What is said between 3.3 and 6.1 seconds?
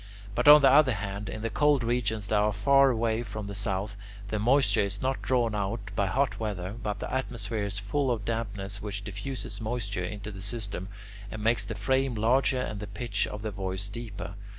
the south, the moisture is not drawn out by